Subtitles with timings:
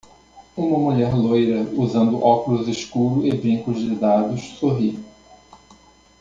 [0.57, 4.97] Uma mulher loira usando óculos escuros e brincos de dados sorri.